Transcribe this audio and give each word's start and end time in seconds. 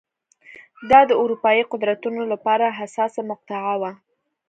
دا 0.89 0.99
د 1.09 1.11
اروپايي 1.21 1.63
قدرتونو 1.71 2.21
لپاره 2.31 2.75
حساسه 2.79 3.21
مقطعه 3.31 3.73
وه. 3.81 3.91